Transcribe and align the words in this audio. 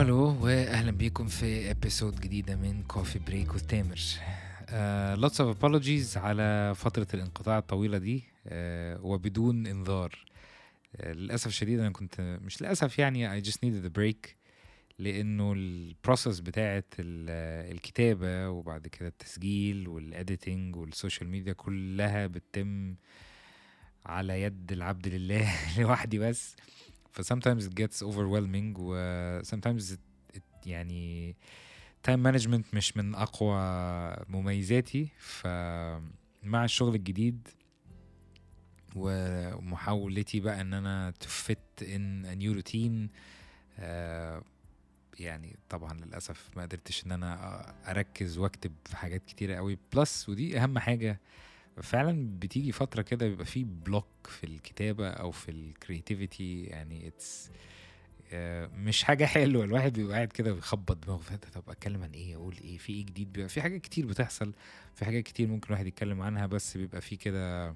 ألو 0.00 0.02
ألو 0.30 0.44
واهلا 0.44 0.90
بيكم 0.90 1.26
في 1.26 1.70
episode 1.70 2.20
جديدة 2.20 2.56
من 2.56 2.82
Coffee 2.82 3.18
Break 3.18 3.54
وتامر 3.54 3.98
lots 5.20 5.40
of 5.40 5.56
apologies 5.64 6.16
على 6.16 6.72
فترة 6.76 7.06
الانقطاع 7.14 7.58
الطويلة 7.58 7.98
دي 7.98 8.18
uh, 8.20 8.50
وبدون 9.00 9.66
انذار. 9.66 10.18
Uh, 10.98 11.06
للأسف 11.06 11.46
الشديد 11.46 11.80
أنا 11.80 11.90
كنت 11.90 12.20
مش 12.20 12.62
للأسف 12.62 12.98
يعني 12.98 13.40
I 13.40 13.44
just 13.44 13.56
needed 13.66 13.86
a 13.86 13.98
break 13.98 14.30
لأنه 14.98 15.52
ال 15.52 15.63
process 15.63 16.40
بتاعه 16.40 16.84
ال- 16.98 17.72
الكتابة 17.74 18.48
وبعد 18.48 18.86
كده 18.88 19.08
التسجيل 19.08 19.88
وال 19.88 20.08
editing 20.08 20.76
والسوشيال 20.76 21.28
ميديا 21.28 21.52
كلها 21.52 22.26
بتتم 22.26 22.94
على 24.06 24.42
يد 24.42 24.72
العبد 24.72 25.08
لله 25.08 25.52
لوحدي 25.80 26.18
بس. 26.18 26.56
ف 27.18 27.32
sometimes 27.34 27.62
it 27.64 27.74
gets 27.82 28.02
overwhelming 28.02 28.78
و 28.78 28.94
sometimes 29.42 29.92
it, 29.92 30.36
it 30.36 30.66
يعني 30.66 31.36
time 32.08 32.20
management 32.26 32.74
مش 32.74 32.96
من 32.96 33.14
أقوى 33.14 33.60
مميزاتي. 34.28 35.08
فمع 35.18 36.64
الشغل 36.64 36.94
الجديد 36.94 37.48
ومحاولتي 38.96 40.40
بقى 40.40 40.60
إن 40.60 40.74
أنا 40.74 41.14
to 41.24 41.26
fit 41.26 41.84
in 41.84 42.26
a 42.32 42.34
new 42.42 42.62
routine 42.62 43.08
آه، 43.78 44.42
يعني 45.18 45.56
طبعا 45.68 45.92
للأسف 45.94 46.50
ما 46.56 46.62
قدرتش 46.62 47.06
إن 47.06 47.12
أنا 47.12 47.60
أركز 47.90 48.38
وأكتب 48.38 48.72
في 48.84 48.96
حاجات 48.96 49.24
كتيرة 49.24 49.54
قوي 49.56 49.78
plus 49.94 50.28
ودي 50.28 50.58
أهم 50.58 50.78
حاجة 50.78 51.20
فعلا 51.82 52.38
بتيجي 52.38 52.72
فترة 52.72 53.02
كده 53.02 53.28
بيبقى 53.28 53.44
في 53.44 53.64
block 53.64 54.06
في 54.26 54.44
الكتابة 54.44 55.08
أو 55.08 55.30
في 55.30 55.50
ال 55.50 55.60
creativity 55.60 56.64
يعني 56.64 57.08
it's 57.08 57.50
مش 58.74 59.02
حاجة 59.04 59.24
حلوة. 59.24 59.64
الواحد 59.64 59.92
بيبقى 59.92 60.14
قاعد 60.14 60.28
كده 60.28 60.52
بيخبط 60.52 60.96
دماغه 61.06 61.36
طب 61.54 61.62
أتكلم 61.70 62.02
عن 62.02 62.10
إيه؟ 62.10 62.36
أقول 62.36 62.56
إيه؟ 62.64 62.78
في 62.78 62.92
إيه 62.92 63.04
جديد؟ 63.06 63.32
بيبقى 63.32 63.48
في 63.48 63.62
حاجات 63.62 63.80
كتير 63.80 64.06
بتحصل 64.06 64.52
في 64.94 65.04
حاجات 65.04 65.24
كتير 65.24 65.48
ممكن 65.48 65.66
الواحد 65.68 65.86
يتكلم 65.86 66.20
عنها 66.20 66.46
بس 66.46 66.76
بيبقى 66.76 67.00
في 67.00 67.16
كده 67.16 67.70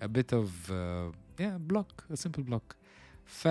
a 0.00 0.06
bit 0.06 0.32
of 0.34 0.48
uh, 0.68 1.14
yeah 1.40 1.72
block 1.72 2.12
a 2.12 2.16
simple 2.26 2.44
block. 2.50 2.74
ف 3.26 3.48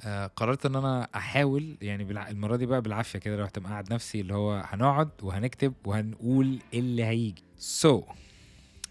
آه، 0.00 0.26
قررت 0.26 0.66
إن 0.66 0.76
أنا 0.76 1.08
أحاول 1.14 1.76
يعني 1.82 2.04
بالع... 2.04 2.28
المرة 2.28 2.56
دي 2.56 2.66
بقى 2.66 2.82
بالعافية 2.82 3.18
كده 3.18 3.42
رحت 3.42 3.58
مقعد 3.58 3.92
نفسي 3.92 4.20
اللي 4.20 4.34
هو 4.34 4.62
هنقعد 4.66 5.10
وهنكتب 5.22 5.74
وهنقول 5.84 6.58
اللي 6.74 7.04
هيجي. 7.04 7.42
سو 7.56 8.00
so, 8.02 8.04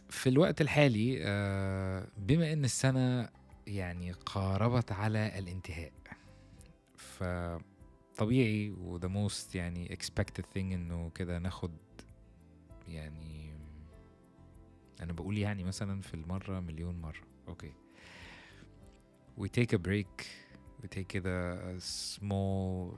في 0.10 0.30
الوقت 0.30 0.62
الحالي 0.62 1.18
آه، 1.22 2.08
بما 2.18 2.54
إن 2.54 2.66
السنة 2.66 3.30
يعني 3.68 4.12
قاربت 4.12 4.92
على 4.92 5.40
الانتهاء 5.40 5.92
فطبيعي 6.98 8.70
وده 8.70 9.08
most 9.08 9.56
يعني 9.56 9.98
expected 10.02 10.44
thing 10.44 10.58
إنه 10.58 11.10
كده 11.16 11.40
ناخد 11.40 11.72
يعني 12.88 13.54
أنا 15.02 15.14
بقول 15.14 15.38
يعني 15.38 15.64
مثلا 15.64 16.02
في 16.02 16.14
المرة 16.14 16.60
مليون 16.60 17.02
مرة. 17.02 17.22
okay 17.48 17.72
we 19.40 19.46
take 19.46 19.74
a 19.76 19.80
break 19.88 20.26
we 20.84 20.88
take 20.88 21.00
كده 21.08 21.56
a 21.78 21.82
small 22.20 22.94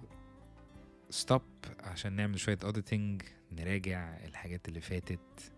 stop 1.23 1.41
عشان 1.79 2.13
نعمل 2.13 2.39
شوية 2.39 2.57
auditing 2.57 3.23
نراجع 3.51 4.17
الحاجات 4.25 4.67
اللي 4.67 4.81
فاتت. 4.81 5.51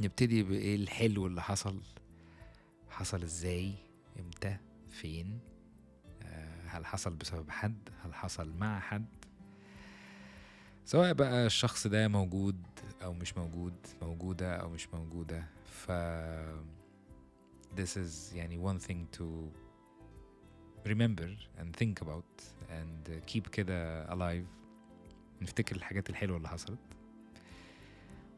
نبتدي 0.00 0.42
بإيه 0.42 0.76
الحلو 0.76 1.26
اللي 1.26 1.42
حصل 1.42 1.82
حصل 2.90 3.22
إزاي 3.22 3.72
إمتى 4.20 4.56
فين 4.90 5.40
آه، 6.22 6.66
هل 6.66 6.86
حصل 6.86 7.14
بسبب 7.16 7.50
حد 7.50 7.88
هل 8.02 8.14
حصل 8.14 8.52
مع 8.52 8.80
حد. 8.80 9.06
سواء 10.84 11.12
بقى 11.12 11.46
الشخص 11.46 11.86
ده 11.86 12.08
موجود 12.08 12.62
أو 13.02 13.12
مش 13.12 13.36
موجود 13.36 13.74
موجودة 14.02 14.56
أو 14.56 14.70
مش 14.70 14.88
موجودة. 14.94 15.44
ف 15.64 15.90
this 17.76 17.96
is 17.96 18.34
يعني 18.34 18.72
one 18.72 18.78
thing 18.86 19.18
to 19.18 19.24
remember 20.86 21.28
and 21.60 21.76
think 21.82 22.02
about 22.06 22.42
and 22.70 23.10
keep 23.32 23.48
كده 23.48 24.06
alive. 24.06 24.46
نفتكر 25.42 25.76
الحاجات 25.76 26.10
الحلوة 26.10 26.36
اللي 26.36 26.48
حصلت. 26.48 26.78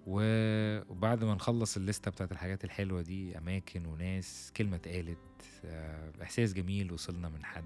وبعد 0.07 1.25
ما 1.25 1.35
نخلص 1.35 1.77
الليستة 1.77 2.11
بتاعت 2.11 2.33
الحاجات 2.33 2.65
الحلوة 2.65 3.03
دي 3.03 3.39
أماكن 3.39 3.87
وناس 3.87 4.53
كلمة 4.57 4.77
اتقالت 4.77 5.19
آه، 5.65 6.13
إحساس 6.23 6.53
جميل 6.53 6.93
وصلنا 6.93 7.29
من 7.29 7.45
حد 7.45 7.65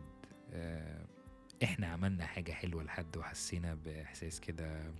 آه، 0.52 1.06
إحنا 1.62 1.86
عملنا 1.86 2.26
حاجة 2.26 2.52
حلوة 2.52 2.82
لحد 2.82 3.16
وحسينا 3.16 3.74
بإحساس 3.74 4.41
كده 4.41 4.92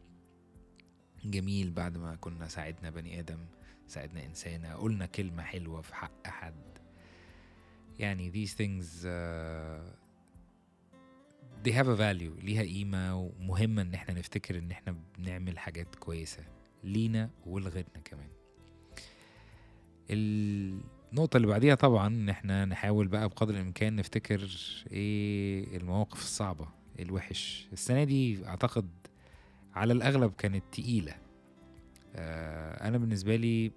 جميل 1.25 1.71
بعد 1.71 1.97
ما 1.99 2.15
كنا 2.17 2.49
ساعدنا 2.49 2.91
بني 2.91 3.21
آدم 3.21 3.39
ساعدنا 3.87 4.25
إنسانة 4.27 4.75
قلنا 4.75 5.07
كلمة 5.07 5.43
حلوة 5.43 5.81
في 5.81 5.95
حق 5.95 6.27
حد. 6.27 6.79
يعني 7.99 8.33
these 8.33 8.51
things 8.51 9.05
uh, 9.05 10.01
they 11.65 11.73
have 11.73 11.89
a 11.89 11.97
value. 11.99 12.45
ليها 12.45 12.63
قيمة 12.63 13.17
ومهمة 13.17 13.83
إن 13.83 13.95
إحنا 13.95 14.15
نفتكر 14.15 14.59
إن 14.59 14.71
إحنا 14.71 14.97
بنعمل 15.19 15.59
حاجات 15.59 15.95
كويسة 15.95 16.45
لينا 16.85 17.31
ولغيرنا 17.47 18.01
كمان. 18.05 18.29
النقطة 20.11 21.37
اللي 21.37 21.47
بعديها 21.49 21.75
طبعا 21.75 22.07
إن 22.07 22.29
إحنا 22.29 22.65
نحاول 22.65 23.09
بقى 23.09 23.29
بقدر 23.29 23.55
الإمكان 23.55 23.97
نفتكر 23.97 24.49
إيه 24.93 25.77
المواقف 25.77 26.19
الصعبة 26.23 26.69
الوحش. 27.01 27.69
السنة 27.73 28.05
دي 28.05 28.47
أعتقد 28.47 28.89
على 29.75 29.93
الأغلب 29.93 30.33
كانت 30.33 30.65
تقيلة. 30.73 31.15
آه 32.15 32.89
أنا 32.89 32.99
بالنسبة 32.99 33.37
لي 33.37 33.73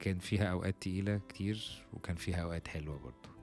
كان 0.00 0.18
فيها 0.18 0.44
أوقات 0.44 0.74
تقيلة 0.80 1.20
كتير 1.28 1.86
وكان 1.92 2.16
فيها 2.16 2.42
أوقات 2.42 2.68
حلوة 2.68 2.98
برضو. 2.98 3.28
آه، 3.28 3.33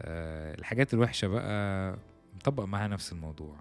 الحاجات 0.00 0.94
الوحشة 0.94 1.28
بقى 1.28 1.96
مطبق 2.34 2.64
معاها 2.64 2.88
نفس 2.88 3.12
الموضوع. 3.12 3.60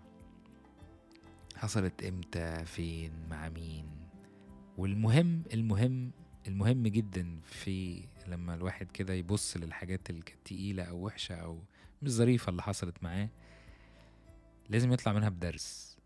حصلت 1.55 2.03
إمتى؟ 2.03 2.65
فين؟ 2.65 3.11
مع 3.29 3.49
مين؟ 3.49 3.85
والمهم 4.77 5.43
المهم 5.53 6.11
المهم 6.47 6.87
جدا 6.87 7.39
في 7.43 8.03
لما 8.27 8.53
الواحد 8.53 8.91
كده 8.91 9.13
يبص 9.13 9.57
للحاجات 9.57 10.09
اللي 10.09 10.21
كانت 10.21 10.39
تقيلة 10.45 10.83
أو 10.83 11.05
وحشة 11.05 11.35
أو 11.35 11.59
مش 12.01 12.09
ظريفة 12.11 12.49
اللي 12.49 12.61
حصلت 12.61 13.03
معاه 13.03 13.29
لازم 14.69 14.93
يطلع 14.93 15.13
منها 15.13 15.29
بدرس. 15.29 15.97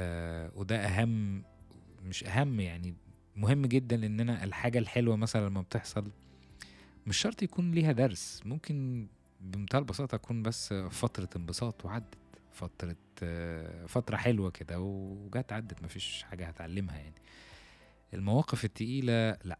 آه 0.00 0.52
وده 0.54 0.76
أهم 0.76 1.44
مش 2.02 2.24
أهم 2.24 2.60
يعني 2.60 2.94
مهم 3.36 3.66
جدا 3.66 4.06
إننا 4.06 4.44
الحاجة 4.44 4.78
الحلوة 4.78 5.16
مثلا 5.16 5.48
لما 5.48 5.60
بتحصل 5.60 6.10
مش 7.06 7.16
شرط 7.16 7.42
يكون 7.42 7.72
ليها 7.72 7.92
درس. 7.92 8.42
ممكن 8.44 9.06
بمنتهى 9.44 9.78
البساطة 9.78 10.16
تكون 10.16 10.42
بس 10.42 10.72
فترة 10.72 11.28
انبساط 11.36 11.84
وعدت 11.84 12.14
فترة 12.52 12.96
فترة 13.86 14.16
حلوة 14.16 14.50
كده 14.50 14.80
وجت 14.80 15.52
عدت 15.52 15.82
مفيش 15.82 16.22
حاجة 16.22 16.46
هتعلمها 16.46 16.96
يعني. 16.98 17.14
المواقف 18.14 18.64
التقيلة 18.64 19.36
لأ 19.44 19.58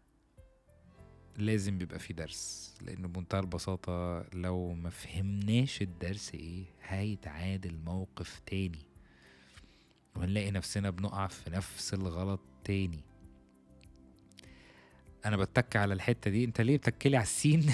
لازم 1.37 1.77
بيبقى 1.77 1.99
في 1.99 2.13
درس 2.13 2.73
لأنه 2.81 3.07
بمنتهى 3.07 3.39
البساطة 3.39 4.25
لو 4.33 4.73
ما 4.73 4.89
فهمناش 4.89 5.81
الدرس 5.81 6.31
إيه 6.33 6.63
هيتعاد 6.83 7.65
الموقف 7.65 8.41
تاني. 8.45 8.85
وهنلاقي 10.15 10.51
نفسنا 10.51 10.89
بنقع 10.89 11.27
في 11.27 11.49
نفس 11.49 11.93
الغلط 11.93 12.41
تاني. 12.63 13.03
أنا 15.25 15.37
بتك 15.37 15.75
على 15.75 15.93
الحتة 15.93 16.31
دي 16.31 16.43
أنت 16.45 16.61
ليه 16.61 16.77
بتكلي 16.77 17.17
على 17.17 17.23
السين؟ 17.23 17.65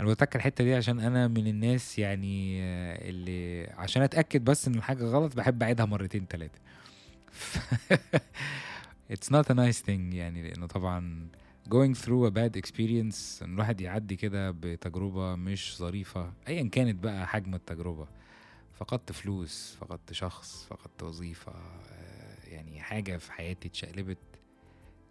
أنا 0.00 0.08
على 0.08 0.26
الحتة 0.36 0.64
دي 0.64 0.74
عشان 0.74 1.00
أنا 1.00 1.28
من 1.28 1.46
الناس 1.46 1.98
يعني 1.98 2.62
آه، 2.62 3.08
اللي 3.08 3.66
عشان 3.66 4.02
أتأكد 4.02 4.44
بس 4.44 4.68
إن 4.68 4.74
الحاجة 4.74 5.04
غلط 5.04 5.36
بحب 5.36 5.62
أعيدها 5.62 5.86
مرتين 5.86 6.26
ثلاثة 6.30 6.58
it's 9.12 9.28
not 9.30 9.44
a 9.50 9.54
nice 9.54 9.82
thing 9.86 10.14
يعني 10.14 10.48
لأنه 10.48 10.66
طبعا 10.66 11.28
going 11.68 11.94
through 11.94 12.26
a 12.26 12.30
bad 12.30 12.56
experience 12.60 13.42
إن 13.42 13.54
الواحد 13.54 13.80
يعدي 13.80 14.16
كده 14.16 14.50
بتجربة 14.50 15.34
مش 15.34 15.76
ظريفة 15.78 16.32
ايا 16.48 16.68
كانت 16.68 17.02
بقى 17.04 17.26
حجم 17.26 17.54
التجربة. 17.54 18.06
فقدت 18.74 19.12
فلوس 19.12 19.76
فقدت 19.80 20.12
شخص 20.12 20.66
فقدت 20.70 21.02
وظيفة 21.02 21.52
آه، 21.52 22.48
يعني 22.48 22.80
حاجة 22.80 23.16
في 23.16 23.32
حياتي 23.32 23.68
اتشقلبت 23.68 24.18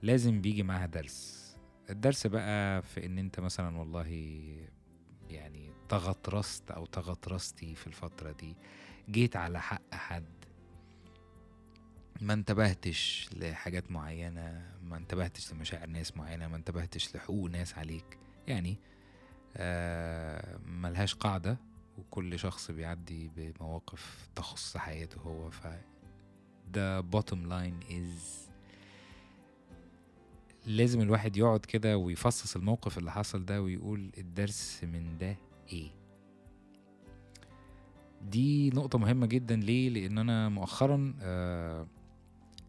لازم 0.01 0.41
بيجي 0.41 0.63
معاها 0.63 0.85
درس. 0.85 1.50
الدرس 1.89 2.27
بقى 2.27 2.81
في 2.81 3.05
إن 3.05 3.17
أنت 3.17 3.39
مثلا 3.39 3.77
والله 3.77 4.07
يعني 5.29 5.73
تغطرست 5.89 6.71
أو 6.71 6.85
تغطرستي 6.85 7.75
في 7.75 7.87
الفترة 7.87 8.31
دي 8.31 8.55
جيت 9.09 9.35
على 9.35 9.61
حق 9.61 9.93
حد 9.93 10.25
ما 12.21 12.33
انتبهتش 12.33 13.29
لحاجات 13.33 13.91
معينة 13.91 14.71
ما 14.83 14.97
انتبهتش 14.97 15.53
لمشاعر 15.53 15.87
ناس 15.87 16.17
معينة 16.17 16.47
ما 16.47 16.55
انتبهتش 16.55 17.15
لحقوق 17.15 17.49
ناس 17.49 17.77
عليك. 17.77 18.19
يعني 18.47 18.79
آه 19.57 20.57
ملهاش 20.57 21.15
قاعدة 21.15 21.57
وكل 21.97 22.39
شخص 22.39 22.71
بيعدي 22.71 23.31
بمواقف 23.35 24.29
تخص 24.35 24.77
حياته 24.77 25.21
هو 25.21 25.49
ف 25.51 25.67
the 26.73 27.03
bottom 27.15 27.49
line 27.49 27.89
is 27.91 28.50
لازم 30.65 31.01
الواحد 31.01 31.37
يقعد 31.37 31.59
كده 31.59 31.97
ويفصص 31.97 32.55
الموقف 32.55 32.97
اللي 32.97 33.11
حصل 33.11 33.45
ده 33.45 33.61
ويقول 33.61 34.11
الدرس 34.17 34.83
من 34.83 35.17
ده 35.17 35.37
إيه؟ 35.73 35.89
دي 38.21 38.69
نقطة 38.69 38.97
مهمة 38.99 39.25
جدا. 39.25 39.55
ليه؟ 39.55 39.89
لأن 39.89 40.17
أنا 40.17 40.49
مؤخرا 40.49 41.13
آه 41.21 41.87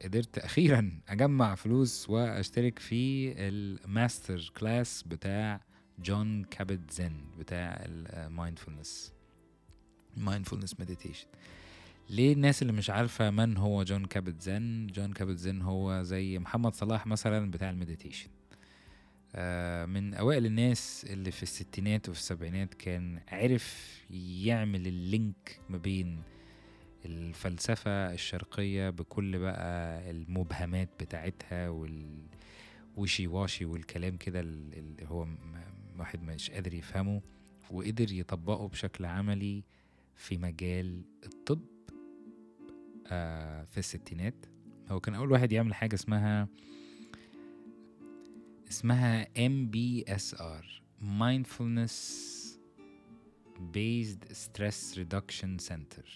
قدرت 0.03 0.39
أخيرا 0.39 1.01
أجمع 1.09 1.55
فلوس 1.55 2.11
وأشترك 2.11 2.79
في 2.79 3.33
ال 3.49 3.64
master 3.64 4.53
class 4.57 5.03
بتاع 5.03 5.61
جون 5.99 6.45
كابت 6.45 6.91
زين 6.91 7.25
بتاع 7.39 7.77
ال 7.87 7.97
mindfulness 7.97 9.13
mindfulness 10.17 10.81
meditation 10.81 11.27
ليه 12.11 12.33
الناس 12.33 12.63
اللي 12.63 12.73
مش 12.73 12.91
عارفة 12.91 13.31
من 13.31 13.57
هو 13.57 13.83
جون 13.83 14.05
كابت 14.05 14.43
زين 14.43 14.87
جون 14.87 15.13
كابت 15.13 15.37
زين 15.39 15.63
هو 15.63 16.03
زي 16.03 16.39
محمد 16.39 16.75
صلاح 16.75 17.07
مثلا 17.07 17.51
بتاع 17.51 17.71
ال 17.71 17.75
meditation. 17.75 18.29
آه 19.35 19.85
من 19.87 20.15
أوائل 20.15 20.47
الناس 20.47 21.07
اللي 21.11 21.31
في 21.31 21.43
الستينات 21.43 22.09
وفي 22.09 22.19
السبعينات 22.19 22.75
كان 22.75 23.21
عرف 23.29 23.97
يعمل 24.11 24.87
ال 24.87 25.01
link 25.01 25.61
ما 25.69 25.79
بين 25.79 26.23
الفلسفة 27.05 27.91
الشرقية 28.13 28.91
بكل 28.91 29.39
بقى 29.39 30.11
المبهمات 30.11 30.89
بتاعتها 31.01 31.69
وال 31.69 32.27
wishy 32.97 33.27
washy 33.27 33.65
والكلام 33.65 34.17
كده 34.17 34.41
اللي 34.41 35.07
هو 35.07 35.27
واحد 35.99 36.23
مش 36.23 36.51
قادر 36.51 36.75
يفهمه 36.75 37.23
وقدر 37.71 38.13
يطبقه 38.13 38.69
بشكل 38.69 39.05
عملي 39.05 39.65
في 40.17 40.37
مجال 40.39 41.03
الطب. 41.27 41.61
في 43.09 43.79
الستينات. 43.79 44.47
هو 44.89 45.01
كان 45.01 45.15
أول 45.15 45.33
واحد 45.33 45.53
يعمل 45.53 45.75
حاجة 45.75 45.95
اسمها 45.95 46.49
اسمها 48.71 49.25
MBSR 49.25 50.65
Mindfulness 51.21 51.93
Based 53.75 54.33
Stress 54.33 54.97
Reduction 54.99 55.69
Center. 55.71 56.07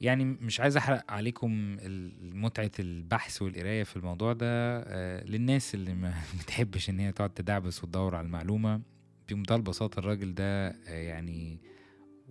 يعني 0.00 0.24
مش 0.24 0.60
عايز 0.60 0.76
أحرق 0.76 1.12
عليكم 1.12 1.76
متعة 2.22 2.70
البحث 2.78 3.42
والقراية 3.42 3.82
في 3.82 3.96
الموضوع 3.96 4.32
ده. 4.32 4.46
آه 4.86 5.24
للناس 5.24 5.74
اللي 5.74 5.94
ما 5.94 6.14
بتحبش 6.42 6.90
إن 6.90 6.98
هي 7.00 7.12
تقعد 7.12 7.30
تدعبس 7.30 7.84
وتدور 7.84 8.14
على 8.14 8.26
المعلومة 8.26 8.80
بمنتهى 9.28 9.56
البساطة 9.56 9.98
الراجل 9.98 10.34
ده 10.34 10.68
آه 10.68 10.74
يعني 10.88 11.58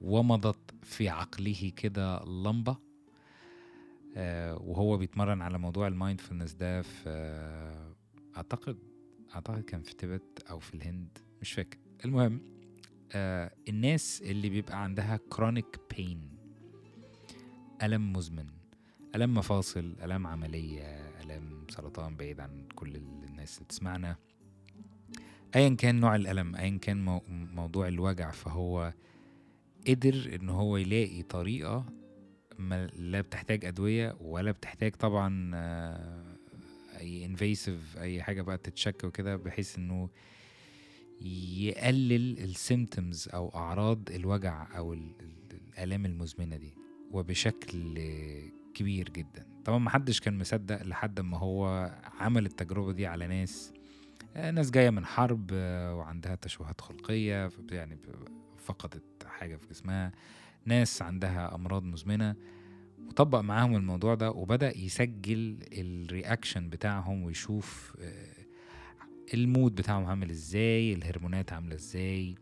ومضت 0.01 0.68
في 0.83 1.09
عقله 1.09 1.71
كده 1.75 2.23
لمبة 2.25 2.77
آه 4.17 4.55
وهو 4.55 4.97
بيتمرن 4.97 5.41
على 5.41 5.57
موضوع 5.57 5.87
ال 5.87 5.93
mindfulness 5.93 6.53
ده 6.53 6.81
في 6.81 7.03
آه 7.07 7.93
أعتقد 8.37 8.77
أعتقد 9.35 9.61
كان 9.63 9.81
في 9.81 9.95
تبت 9.95 10.43
أو 10.49 10.59
في 10.59 10.73
الهند 10.73 11.17
مش 11.41 11.51
فاكر. 11.53 11.77
المهم 12.05 12.41
آه 13.11 13.51
الناس 13.69 14.21
اللي 14.21 14.49
بيبقى 14.49 14.83
عندها 14.83 15.19
chronic 15.29 15.79
pain 15.97 16.29
ألم 17.83 18.13
مزمن 18.13 18.45
ألم 19.15 19.33
مفاصل 19.33 19.95
ألم 20.03 20.27
عملية 20.27 20.83
ألم 21.21 21.67
سرطان 21.69 22.15
بعيد 22.15 22.39
عن 22.39 22.67
كل 22.75 22.95
الناس 22.95 23.57
اللي 23.57 23.67
تسمعنا 23.67 24.15
أيا 25.55 25.69
كان 25.69 25.99
نوع 25.99 26.15
الألم 26.15 26.55
أيا 26.55 26.77
كان 26.77 27.05
مو 27.05 27.21
موضوع 27.29 27.87
الوجع 27.87 28.31
فهو 28.31 28.93
قدر 29.87 30.37
إن 30.41 30.49
هو 30.49 30.77
يلاقي 30.77 31.23
طريقة 31.23 31.85
ما 32.57 32.87
لا 32.87 33.21
بتحتاج 33.21 33.65
أدوية 33.65 34.15
ولا 34.21 34.51
بتحتاج 34.51 34.95
طبعا 34.95 35.51
أي 36.99 37.25
invasive 37.25 37.97
أي 37.97 38.23
حاجة 38.23 38.41
بقى 38.41 38.57
تتشك 38.57 39.03
وكده 39.03 39.35
بحيث 39.35 39.77
إنه 39.77 40.09
يقلل 41.21 42.39
ال 42.39 42.49
symptoms 42.49 43.29
أو 43.33 43.49
أعراض 43.55 44.09
الوجع 44.11 44.77
أو 44.77 44.93
الآلام 44.93 46.05
المزمنة 46.05 46.57
دي 46.57 46.73
وبشكل 47.11 47.93
كبير 48.73 49.09
جدا. 49.09 49.47
طبعا 49.65 49.77
محدش 49.79 50.19
كان 50.19 50.37
مصدق 50.37 50.83
لحد 50.83 51.19
ما 51.19 51.37
هو 51.37 51.91
عمل 52.19 52.45
التجربة 52.45 52.91
دي 52.91 53.07
على 53.07 53.27
ناس 53.27 53.73
ناس 54.35 54.71
جاية 54.71 54.89
من 54.89 55.05
حرب 55.05 55.51
وعندها 55.93 56.35
تشوهات 56.35 56.81
خلقية 56.81 57.49
يعني 57.71 57.97
فقدت 58.57 59.18
حاجة 59.39 59.55
في 59.55 59.67
جسمها 59.69 60.11
ناس 60.65 61.01
عندها 61.01 61.55
أمراض 61.55 61.83
مزمنة 61.83 62.35
وطبق 63.07 63.39
معاهم 63.39 63.75
الموضوع 63.75 64.15
ده 64.15 64.31
وبدأ 64.31 64.77
يسجل 64.77 65.57
ال 65.71 65.82
reaction 65.82 66.69
بتاعهم 66.69 67.23
ويشوف 67.23 67.97
ال 69.33 69.42
mood 69.42 69.75
بتاعهم 69.75 70.05
عامل 70.05 70.29
إزاي 70.29 70.93
الهرمونات 70.93 71.53
عاملة 71.53 71.75
إزاي 71.75 72.35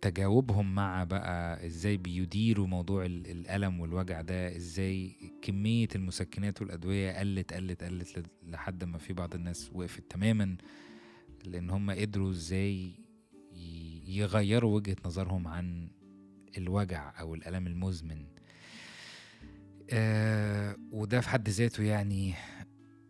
تجاوبهم 0.00 0.74
مع 0.74 1.04
بقى 1.04 1.66
إزاي 1.66 1.96
بيديروا 1.96 2.66
موضوع 2.66 3.04
الألم 3.06 3.80
والوجع 3.80 4.20
ده 4.20 4.56
إزاي 4.56 5.16
كمية 5.42 5.88
المسكنات 5.94 6.62
والأدوية 6.62 7.12
قلت 7.18 7.52
قلت 7.52 7.84
قلت 7.84 8.24
لحد 8.48 8.84
ما 8.84 8.98
في 8.98 9.12
بعض 9.12 9.34
الناس 9.34 9.70
وقفت 9.74 10.02
تماما 10.10 10.56
لأن 11.44 11.70
هم 11.70 11.90
قدروا 11.90 12.30
إزاي 12.30 12.90
يغيروا 14.16 14.76
وجهة 14.76 14.96
نظرهم 15.04 15.48
عن 15.48 15.90
الوجع 16.58 17.20
أو 17.20 17.34
الألم 17.34 17.66
المزمن. 17.66 18.24
آه 19.90 20.76
وده 20.92 21.20
في 21.20 21.28
حد 21.28 21.48
ذاته 21.48 21.82
يعني 21.82 22.34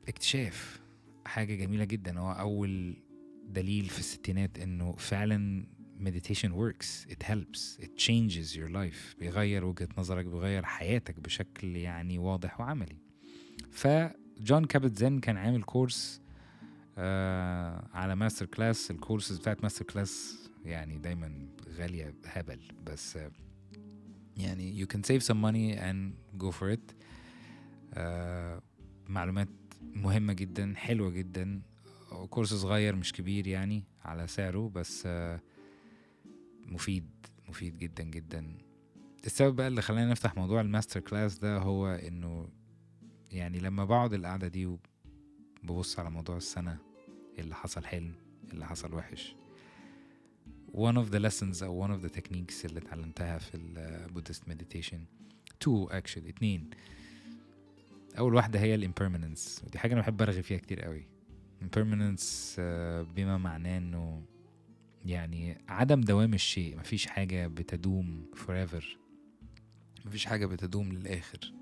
اكتشاف 0.08 0.80
حاجة 1.26 1.54
جميلة 1.54 1.84
جدا. 1.84 2.18
هو 2.18 2.32
أول 2.32 2.96
دليل 3.44 3.84
في 3.84 3.98
الستينات 3.98 4.58
إنه 4.58 4.92
فعلا 4.92 5.66
meditation 6.00 6.50
works. 6.52 7.06
It 7.10 7.22
helps. 7.22 7.78
It 7.84 7.90
changes 7.96 8.56
your 8.56 8.70
life. 8.70 9.18
بيغير 9.18 9.64
وجهة 9.64 9.88
نظرك 9.98 10.26
بيغير 10.26 10.64
حياتك 10.64 11.20
بشكل 11.20 11.76
يعني 11.76 12.18
واضح 12.18 12.60
وعملي. 12.60 12.96
فجون 13.70 14.64
كابت 14.64 14.98
زين 14.98 15.20
كان 15.20 15.36
عامل 15.36 15.62
course 15.62 16.20
آه 17.02 17.88
على 17.92 18.16
MasterClass 18.16 18.90
الكورسز 18.90 19.38
بتاعت 19.38 19.62
MasterClass 19.62 20.38
يعني 20.64 20.98
دايما 20.98 21.48
غالية 21.76 22.14
هبل 22.24 22.60
بس 22.86 23.18
يعني 24.36 24.84
you 24.84 24.88
can 24.88 25.00
save 25.00 25.22
some 25.26 25.36
money 25.36 25.78
and 25.80 26.12
go 26.42 26.50
for 26.60 26.76
it. 26.76 26.94
آه 27.94 28.62
معلومات 29.08 29.48
مهمة 29.82 30.32
جدا 30.32 30.74
حلوة 30.76 31.10
جدا. 31.10 31.62
course 32.30 32.54
صغير 32.54 32.96
مش 32.96 33.12
كبير 33.12 33.46
يعني 33.46 33.84
على 34.04 34.26
سعره 34.26 34.68
بس 34.68 35.02
آه 35.06 35.40
مفيد 36.66 37.10
مفيد 37.48 37.78
جدا 37.78 38.02
جدا. 38.04 38.58
السبب 39.26 39.56
بقى 39.56 39.68
اللي 39.68 39.82
خلاني 39.82 40.10
نفتح 40.10 40.36
موضوع 40.36 40.60
ال 40.60 40.66
master 40.66 41.00
class 41.00 41.38
ده 41.38 41.58
هو 41.58 41.86
إنه 41.88 42.48
يعني 43.30 43.58
لما 43.60 43.84
بقعد 43.84 44.12
القعدة 44.12 44.48
دي 44.48 44.78
وببص 45.64 45.98
على 45.98 46.10
موضوع 46.10 46.36
السنة 46.36 46.78
اللي 47.40 47.54
حصل 47.54 47.84
حلو 47.84 48.12
اللي 48.52 48.66
حصل 48.66 48.94
وحش. 48.94 49.34
One 50.72 50.94
of 50.94 51.10
the 51.12 51.18
lessons 51.18 51.62
أو 51.62 51.86
one 51.86 51.90
of 51.90 52.04
the 52.06 52.16
techniques 52.18 52.64
اللي 52.64 52.80
اتعلمتها 52.80 53.38
في 53.38 53.54
ال 53.54 54.06
Buddhist 54.14 54.52
meditation. 54.52 54.98
Two 55.64 55.88
actually. 55.92 56.28
اتنين. 56.28 56.70
أول 58.18 58.34
واحدة 58.34 58.60
هي 58.60 58.74
ال 58.74 58.81
impermanence 58.81 59.62
ودي 59.66 59.78
حاجة 59.78 59.92
أنا 59.92 60.00
بحب 60.00 60.22
أرغي 60.22 60.42
فيها 60.42 60.58
كتير 60.58 60.80
قوي. 60.80 61.06
Impermanence 61.62 62.60
بما 63.16 63.38
معناه 63.38 63.78
إنه 63.78 64.22
يعني 65.04 65.58
عدم 65.68 66.00
دوام 66.00 66.34
الشيء. 66.34 66.78
مفيش 66.78 67.06
حاجة 67.06 67.46
بتدوم 67.46 68.26
forever. 68.34 68.84
مفيش 70.06 70.26
حاجة 70.26 70.46
بتدوم 70.46 70.92
للآخر. 70.92 71.52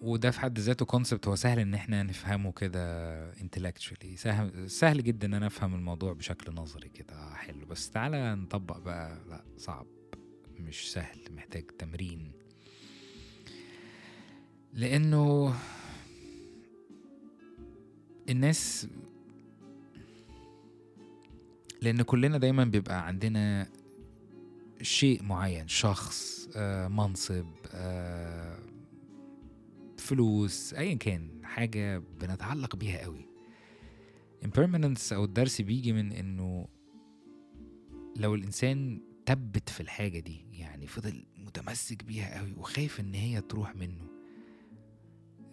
وده 0.00 0.30
في 0.30 0.40
حد 0.40 0.58
ذاته 0.58 0.84
concept 0.84 1.28
هو 1.28 1.36
سهل 1.36 1.58
إن 1.58 1.74
إحنا 1.74 2.02
نفهمه 2.02 2.52
كده 2.52 3.32
intellectually. 3.32 4.14
سهل, 4.16 4.70
سهل 4.70 5.04
جدا 5.04 5.26
إن 5.26 5.34
أنا 5.34 5.46
أفهم 5.46 5.74
الموضوع 5.74 6.12
بشكل 6.12 6.54
نظري 6.54 6.88
كده 6.88 7.34
حلو 7.34 7.66
بس 7.66 7.90
تعالى 7.90 8.34
نطبق 8.34 8.78
بقى. 8.78 9.18
لا 9.28 9.44
صعب. 9.58 9.86
مش 10.58 10.92
سهل. 10.92 11.18
محتاج 11.30 11.64
تمرين. 11.78 12.32
لأنه 14.74 15.54
الناس 18.28 18.88
لأن 21.82 22.02
كلنا 22.02 22.38
دايما 22.38 22.64
بيبقى 22.64 23.06
عندنا 23.06 23.68
شيء 24.82 25.22
معين. 25.22 25.68
شخص 25.68 26.48
آه، 26.56 26.88
منصب 26.88 27.46
آه، 27.72 28.58
فلوس 30.10 30.74
ايا 30.74 30.94
كان 30.94 31.40
حاجة 31.44 31.98
بنتعلق 31.98 32.76
بيها 32.76 33.02
قوي 33.04 33.26
impermanence 34.44 35.12
أو 35.12 35.24
الدرس 35.24 35.60
بيجي 35.60 35.92
من 35.92 36.12
إنه 36.12 36.68
لو 38.16 38.34
الإنسان 38.34 39.02
تبت 39.26 39.68
في 39.68 39.80
الحاجة 39.80 40.18
دي 40.18 40.46
يعني 40.52 40.86
فضل 40.86 41.24
متمسك 41.36 42.04
بيها 42.04 42.38
قوي 42.38 42.52
وخايف 42.52 43.00
إن 43.00 43.14
هي 43.14 43.40
تروح 43.40 43.76
منه 43.76 44.06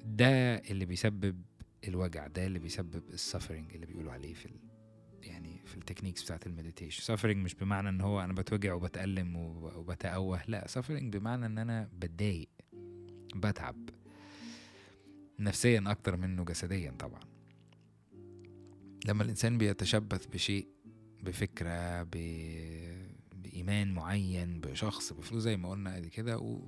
ده 0.05 0.55
اللي 0.55 0.85
بيسبب 0.85 1.41
الوجع 1.87 2.27
ده 2.27 2.45
اللي 2.47 2.59
بيسبب 2.59 3.03
ال 3.13 3.19
suffering 3.19 3.73
اللي 3.73 3.85
بيقولوا 3.85 4.11
عليه 4.11 4.33
في. 4.33 4.49
يعني 5.23 5.61
في 5.65 5.75
ال 5.75 5.80
techniques 5.80 6.23
بتاعت 6.23 6.47
ال 6.47 6.52
meditation 6.52 7.03
suffering 7.03 7.37
مش 7.37 7.55
بمعنى 7.55 7.89
إن 7.89 8.01
هو 8.01 8.21
أنا 8.21 8.33
بتوجع 8.33 8.73
وبتألم 8.73 9.35
وب- 9.35 9.75
وبتأوه 9.75 10.41
لا 10.47 10.67
suffering 10.67 11.17
بمعنى 11.17 11.45
إن 11.45 11.57
أنا 11.57 11.89
بتضايق 11.93 12.49
بتعب 13.35 13.89
نفسيا 15.39 15.83
أكتر 15.87 16.17
منه 16.17 16.45
جسديا 16.45 16.91
طبعا. 16.91 17.19
لما 19.05 19.23
الإنسان 19.23 19.57
بيتشبث 19.57 20.25
بشيء 20.25 20.67
بفكرة 21.23 22.03
ب... 22.03 22.09
بإيمان 23.35 23.93
معين 23.93 24.59
بشخص 24.59 25.13
بفلوس 25.13 25.43
زي 25.43 25.57
ما 25.57 25.69
قلنا 25.69 25.95
قبل 25.95 26.07
كده 26.07 26.37
و... 26.37 26.61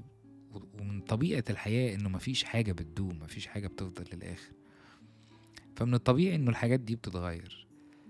ومن 0.74 1.02
طبيعة 1.02 1.44
الحياة 1.50 1.96
إنه 1.96 2.10
مفيش 2.10 2.44
حاجة 2.44 2.72
بتدوم 2.72 3.20
مفيش 3.20 3.48
حاجة 3.48 3.68
بتفضل 3.68 4.06
للآخر. 4.14 4.54
فمن 5.76 5.94
الطبيعي 5.94 6.36
إنه 6.36 6.50
الحاجات 6.50 6.80
دي 6.80 6.96
بتتغير. 6.96 7.69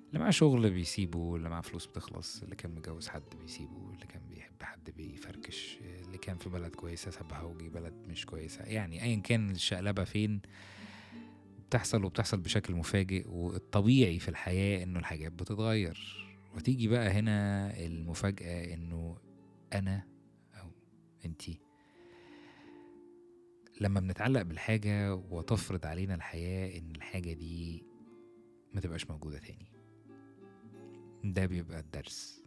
اللي 0.10 0.20
معاه 0.20 0.32
شغل 0.32 0.70
بيسيبه 0.70 1.36
اللي 1.36 1.50
معاه 1.50 1.62
فلوس 1.62 1.86
بتخلص 1.86 2.44
اللي 2.44 2.56
كان 2.56 2.76
متجوز 2.76 3.08
حد 3.08 3.24
بيسيبه 3.42 3.92
اللي 3.94 4.06
كان 4.06 4.22
بيحب 4.30 4.64
حد 4.64 4.90
بيفركش 4.90 5.80
اللي 5.82 6.18
كان 6.18 6.38
في 6.38 6.50
بلد 6.50 6.76
كويسة 6.76 7.12
سابها 7.12 7.42
وجي 7.42 7.70
بلد 7.70 7.94
مش 8.08 8.26
كويسة. 8.26 8.64
يعني 8.64 9.04
أيا 9.04 9.16
كان 9.20 9.50
الشقلبة 9.52 10.04
فين 10.04 10.42
بتحصل 11.68 12.04
وبتحصل 12.06 12.40
بشكل 12.40 12.74
مفاجئ 12.76 13.28
والطبيعي 13.28 14.20
في 14.20 14.30
الحياة 14.30 14.84
إنه 14.84 15.00
الحاجات 15.00 15.32
بتتغير. 15.32 16.26
وتيجي 16.56 16.88
بقى 16.88 17.10
هنا 17.10 17.70
المفاجأة 17.86 18.74
إنه 18.74 19.18
أنا 19.74 20.04
أو 20.56 20.72
أنتي 21.26 21.60
لما 23.82 24.00
بنتعلق 24.00 24.42
بالحاجة 24.42 25.16
وتفرض 25.16 25.86
علينا 25.86 26.16
الحياة 26.16 26.78
إن 26.80 26.92
الحاجة 26.96 27.34
دي 27.34 27.84
ما 28.74 28.82
تبقاش 28.82 29.10
موجودة 29.10 29.38
تاني. 29.40 29.79
ده 31.24 31.46
بيبقى 31.46 31.80
الدرس. 31.80 32.44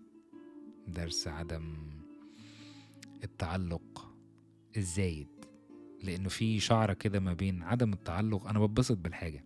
درس 0.89 1.29
عدم 1.29 1.77
التعلق 3.25 4.15
الزايد. 4.77 5.29
لأنه 6.03 6.29
في 6.29 6.61
شعرة 6.61 6.93
كده 6.93 7.21
ما 7.21 7.35
بين 7.35 7.63
عدم 7.63 7.93
التعلق 7.93 8.47
أنا 8.47 8.67
بتبسط 8.67 8.97
بالحاجة. 8.97 9.45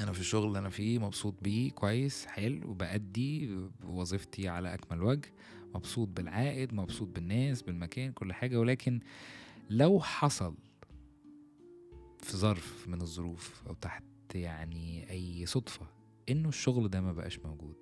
أنا 0.00 0.12
في 0.12 0.20
الشغل 0.20 0.46
اللي 0.48 0.58
أنا 0.58 0.68
فيه 0.70 0.98
مبسوط 0.98 1.34
بيه 1.42 1.70
كويس 1.70 2.26
حلو 2.26 2.70
وبأدي 2.70 3.58
وظيفتي 3.84 4.48
على 4.48 4.74
أكمل 4.74 5.02
وجه. 5.02 5.32
مبسوط 5.74 6.08
بالعائد 6.08 6.74
مبسوط 6.74 7.08
بالناس 7.08 7.62
بالمكان 7.62 8.12
كل 8.12 8.32
حاجة. 8.32 8.56
ولكن 8.60 9.00
لو 9.70 10.00
حصل 10.00 10.54
في 12.18 12.36
ظرف 12.36 12.88
من 12.88 13.00
الظروف 13.00 13.62
أو 13.68 13.74
تحت 13.74 14.04
يعني 14.34 15.10
أي 15.10 15.46
صدفة 15.46 15.86
إنه 16.28 16.48
الشغل 16.48 16.88
ده 16.88 17.00
ما 17.00 17.12
بقاش 17.12 17.38
موجود 17.38 17.76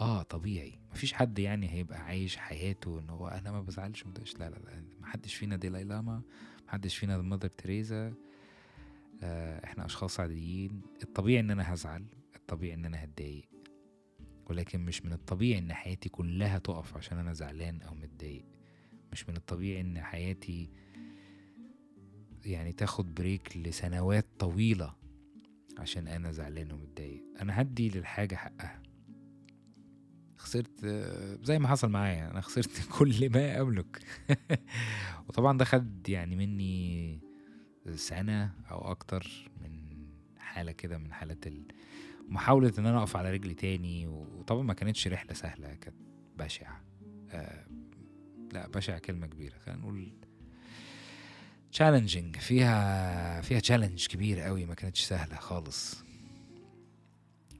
آه 0.00 0.22
طبيعي. 0.22 0.78
مفيش 0.92 1.12
حد 1.12 1.38
يعني 1.38 1.70
هيبقى 1.72 2.00
عايش 2.00 2.36
حياته 2.36 2.98
إن 3.00 3.10
هو 3.10 3.28
أنا 3.28 3.52
ما 3.52 3.60
بزعلش 3.60 4.06
مدقش 4.06 4.34
لا 4.36 4.50
لا 4.50 4.56
لا 4.56 4.84
محدش 5.00 5.34
فينا 5.34 5.56
ديلاي 5.56 5.84
لاما 5.84 6.22
محدش 6.66 6.96
فينا 6.96 7.18
مادر 7.18 7.48
تريزا 7.48 8.14
آه 9.22 9.64
إحنا 9.64 9.84
أشخاص 9.86 10.20
عاديين. 10.20 10.82
الطبيعي 11.02 11.40
إن 11.40 11.50
أنا 11.50 11.74
هزعل 11.74 12.06
الطبيعي 12.36 12.74
إن 12.74 12.84
أنا 12.84 13.04
هتضايق. 13.04 13.48
ولكن 14.50 14.80
مش 14.84 15.04
من 15.04 15.12
الطبيعي 15.12 15.58
إن 15.58 15.72
حياتي 15.72 16.08
كلها 16.08 16.58
تقف 16.58 16.96
عشان 16.96 17.18
أنا 17.18 17.32
زعلان 17.32 17.82
أو 17.82 17.94
متضايق. 17.94 18.44
مش 19.12 19.28
من 19.28 19.36
الطبيعي 19.36 19.80
إن 19.80 20.00
حياتي 20.02 20.70
يعني 22.44 22.72
تاخد 22.72 23.14
بريك 23.14 23.56
لسنوات 23.56 24.26
طويلة 24.38 24.94
عشان 25.78 26.08
أنا 26.08 26.32
زعلان 26.32 26.72
ومتضايق. 26.72 27.24
أنا 27.40 27.60
هدي 27.60 27.88
للحاجة 27.88 28.34
حقها. 28.34 28.82
خسرت 30.36 30.86
زي 31.42 31.58
ما 31.58 31.68
حصل 31.68 31.88
معايا 31.90 32.30
أنا 32.30 32.40
خسرت 32.40 32.70
كل 32.98 33.30
ما 33.30 33.60
املك 33.60 34.00
وطبعا 35.28 35.58
ده 35.58 35.64
خد 35.64 36.08
يعني 36.08 36.36
مني 36.36 37.20
سنة 37.94 38.54
أو 38.70 38.90
أكتر 38.90 39.50
من 39.62 40.06
حالة 40.38 40.72
كده 40.72 40.98
من 40.98 41.12
حالات 41.12 41.46
ال- 41.46 41.66
محاولة 42.28 42.72
إن 42.78 42.86
أنا 42.86 42.98
أقف 42.98 43.16
على 43.16 43.30
رجلي 43.32 43.54
تاني. 43.54 44.06
وطبعا 44.06 44.62
ما 44.62 44.74
كانتش 44.74 45.08
رحلة 45.08 45.32
سهلة 45.32 45.74
كانت 45.74 45.96
بشعة. 46.38 46.80
آه 47.30 47.66
لا 48.52 48.68
بشعة 48.68 48.98
كلمة 48.98 49.26
كبيرة. 49.26 49.58
خلينا 49.58 49.80
نقول 49.80 50.12
challenging 51.72 52.36
فيها 52.36 53.40
فيها 53.40 53.60
challenge 53.60 54.06
كبير 54.06 54.40
قوي 54.40 54.64
ما 54.66 54.74
كانتش 54.74 55.02
سهلة 55.04 55.36
خالص. 55.36 56.04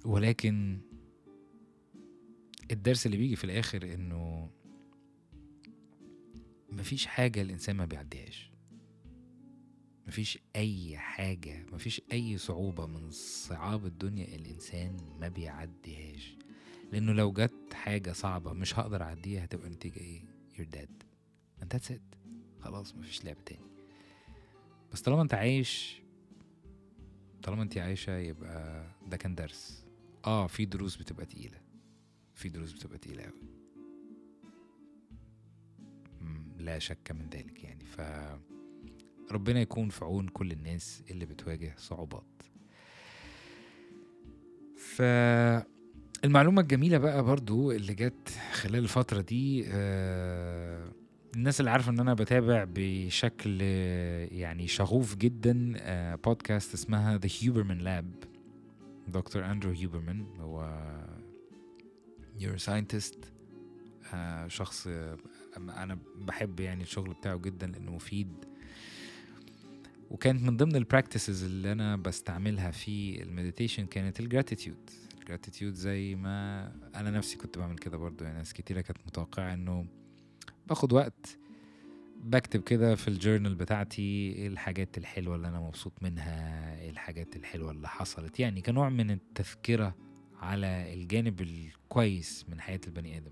ولكن 0.04 0.78
الدرس 2.70 3.06
اللي 3.06 3.16
بيجي 3.16 3.36
في 3.36 3.44
الآخر 3.44 3.94
إنه 3.94 4.50
مفيش 6.70 7.06
حاجة 7.06 7.42
الإنسان 7.42 7.76
ما 7.76 7.84
بيعديهاش. 7.84 8.50
مفيش 10.06 10.38
أي 10.56 10.98
حاجة 10.98 11.66
مفيش 11.72 12.02
أي 12.12 12.38
صعوبة 12.38 12.86
من 12.86 13.10
صعاب 13.10 13.86
الدنيا 13.86 14.36
الإنسان 14.36 14.96
ما 15.20 15.28
بيعديهاش. 15.28 16.36
لأنه 16.92 17.12
لو 17.12 17.32
جت 17.32 17.74
حاجة 17.74 18.12
صعبة 18.12 18.52
مش 18.52 18.78
هقدر 18.78 19.02
أعديها 19.02 19.44
هتبقى 19.44 19.66
النتيجة 19.66 19.98
إيه؟ 20.00 20.22
You're 20.56 20.76
dead. 20.76 21.04
And 21.62 21.66
that's 21.76 21.92
خلاص 22.60 22.94
مفيش 22.94 23.24
لعب 23.24 23.44
تاني. 23.44 23.66
بس 24.92 25.00
طالما 25.00 25.22
أنت 25.22 25.34
عايش 25.34 26.02
طالما 27.42 27.62
أنت 27.62 27.78
عايشة 27.78 28.16
يبقى 28.16 28.86
ده 29.06 29.16
كان 29.16 29.34
درس. 29.34 29.86
آه 30.26 30.46
في 30.46 30.64
دروس 30.64 30.96
بتبقى 30.96 31.26
تقيلة. 31.26 31.60
في 32.36 32.48
دروس 32.48 32.72
بتبقى 32.72 32.98
تقيلة 32.98 33.22
أوي. 33.24 33.42
لا 36.58 36.78
شك 36.78 37.12
من 37.12 37.28
ذلك 37.28 37.64
يعني. 37.64 37.84
ف 37.84 38.00
ربنا 39.32 39.60
يكون 39.60 39.88
في 39.88 40.04
عون 40.04 40.28
كل 40.28 40.52
الناس 40.52 41.02
اللي 41.10 41.26
بتواجه 41.26 41.74
صعوبات. 41.78 42.42
ف 44.76 45.02
المعلومة 46.24 46.62
الجميلة 46.62 46.98
بقى 46.98 47.24
برضو 47.24 47.72
اللي 47.72 47.94
جت 47.94 48.28
خلال 48.52 48.82
الفترة 48.82 49.20
دي 49.20 49.64
آه، 49.68 50.92
الناس 51.36 51.60
اللي 51.60 51.70
عارفة 51.70 51.90
إن 51.92 52.00
أنا 52.00 52.14
بتابع 52.14 52.66
بشكل 52.68 53.58
آه، 53.62 54.26
يعني 54.26 54.66
شغوف 54.66 55.16
جدا 55.16 55.72
آه، 55.76 56.14
بودكاست 56.14 56.74
اسمها 56.74 57.18
The 57.18 57.30
Huberman 57.30 57.84
Lab. 57.84 58.26
دكتور 59.08 59.44
أندرو 59.44 59.72
هيوبرمان 59.72 60.26
هو 60.40 60.80
neuroscientist 62.40 63.32
شخص 64.46 64.86
آه، 64.86 65.16
أنا 65.56 65.98
بحب 66.16 66.60
يعني 66.60 66.82
الشغل 66.82 67.14
بتاعه 67.14 67.36
جدا 67.36 67.66
لأنه 67.66 67.92
مفيد. 67.92 68.44
وكانت 70.10 70.42
من 70.42 70.56
ضمن 70.56 70.76
ال 70.76 70.83
practices 70.83 71.44
اللي 71.44 71.72
أنا 71.72 71.96
بستعملها 71.96 72.70
في 72.70 73.22
ال 73.22 73.28
meditation 73.28 73.86
كانت 73.86 74.20
ال 74.20 74.27
gratitude 74.27 74.90
ال 75.20 75.25
gratitude 75.25 75.74
زي 75.74 76.14
ما 76.14 76.66
أنا 76.94 77.10
نفسي 77.10 77.36
كنت 77.36 77.58
بعمل 77.58 77.78
كده 77.78 77.96
برضو 77.96 78.24
يعني 78.24 78.38
ناس 78.38 78.52
كتيرة 78.52 78.80
كانت 78.80 78.98
متوقعة 79.06 79.54
إنه 79.54 79.86
باخد 80.66 80.92
وقت 80.92 81.38
بكتب 82.24 82.62
كده 82.62 82.94
في 82.94 83.08
ال 83.08 83.14
journal 83.14 83.54
بتاعتي 83.54 84.02
إيه 84.02 84.48
الحاجات 84.48 84.98
الحلوة 84.98 85.36
اللي 85.36 85.48
أنا 85.48 85.60
مبسوط 85.60 85.92
منها 86.02 86.80
إيه 86.80 86.90
الحاجات 86.90 87.36
الحلوة 87.36 87.70
اللي 87.70 87.88
حصلت. 87.88 88.40
يعني 88.40 88.62
كنوع 88.62 88.88
من 88.88 89.10
التذكره 89.10 89.94
على 90.40 90.94
الجانب 90.94 91.40
الكويس 91.40 92.44
من 92.48 92.60
حياة 92.60 92.80
البني 92.86 93.16
آدم. 93.16 93.30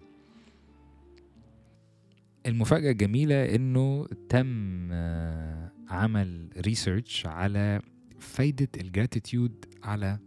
المفاجأة 2.47 2.91
الجميلة 2.91 3.55
إنه 3.55 4.07
تم 4.29 4.89
آه، 4.93 5.73
عمل 5.89 6.49
research 6.57 7.27
على 7.27 7.83
فايدة 8.19 8.69
ال 8.81 8.89
gratitude 8.89 9.65
على 9.83 10.19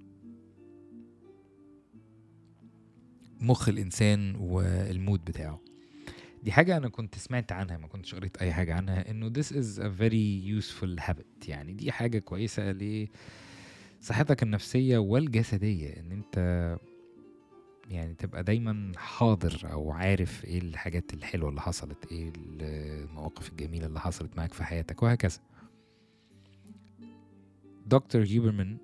مخ 3.39 3.69
الإنسان 3.69 4.35
وال 4.35 4.65
mood 4.65 5.25
بتاعه. 5.25 5.61
دي 6.43 6.51
حاجة 6.51 6.77
أنا 6.77 6.89
كنت 6.89 7.15
سمعت 7.17 7.51
عنها 7.51 7.77
ما 7.77 7.87
كنتش 7.87 8.15
قريت 8.15 8.37
أي 8.37 8.53
حاجة 8.53 8.75
عنها 8.75 9.11
إنه 9.11 9.29
this 9.29 9.47
is 9.47 9.79
a 9.79 9.89
very 9.99 10.61
useful 10.61 11.01
habit. 11.03 11.49
يعني 11.49 11.73
دي 11.73 11.91
حاجة 11.91 12.19
كويسة 12.19 12.71
لصحتك 14.01 14.43
النفسية 14.43 14.97
والجسدية 14.97 15.89
إن 15.99 16.11
أنت 16.11 16.37
يعني 17.89 18.13
تبقى 18.13 18.43
دايما 18.43 18.91
حاضر 18.97 19.71
أو 19.71 19.91
عارف 19.91 20.45
إيه 20.45 20.59
الحاجات 20.59 21.13
الحلوة 21.13 21.49
اللي 21.49 21.61
حصلت 21.61 22.11
إيه 22.11 22.33
المواقف 22.37 23.49
الجميلة 23.49 23.85
اللي 23.87 23.99
حصلت 23.99 24.37
معاك 24.37 24.53
في 24.53 24.63
حياتك 24.63 25.03
وهكذا. 25.03 25.39
دكتور 27.85 28.23
هيوبرمان 28.23 28.77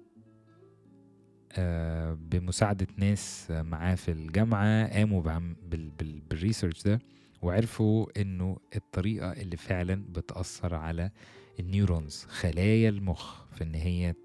آه، 1.58 2.14
بمساعدة 2.14 2.88
ناس 2.98 3.48
معاه 3.52 3.96
في 3.96 4.12
الجامعة 4.12 4.88
قاموا 4.94 5.40
بالريسيرش 5.70 6.84
ده 6.84 7.00
وعرفوا 7.42 8.22
إنه 8.22 8.58
الطريقة 8.76 9.32
اللي 9.32 9.58
فعلا 9.58 10.04
بتأثر 10.10 10.76
على 10.76 11.12
ال 11.60 11.68
neurons 11.68 12.26
خلايا 12.30 12.90
المخ 12.90 13.46
في 13.46 13.64
إن 13.64 13.76
هي 13.76 14.16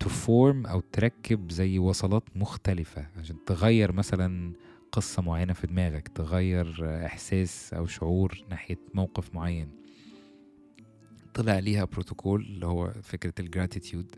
ت 0.00 0.13
form 0.13 0.66
أو 0.66 0.80
تركب 0.80 1.50
زي 1.50 1.78
وصلات 1.78 2.22
مختلفة 2.36 3.06
عشان 3.16 3.36
تغير 3.46 3.92
مثلا 3.92 4.52
قصة 4.92 5.22
معينة 5.22 5.52
في 5.52 5.66
دماغك 5.66 6.08
تغير 6.08 6.86
إحساس 7.06 7.74
أو 7.74 7.86
شعور 7.86 8.44
ناحية 8.50 8.78
موقف 8.94 9.34
معين. 9.34 9.68
طلع 11.34 11.58
ليها 11.58 11.84
بروتوكول 11.84 12.42
اللي 12.42 12.66
هو 12.66 12.92
فكرة 13.02 13.34
ال 13.40 13.48
gratitude 13.48 14.16